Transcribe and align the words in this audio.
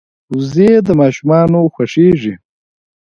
وزې 0.33 0.71
د 0.87 0.89
ماشومانو 1.01 1.59
خوښېږي 1.73 2.33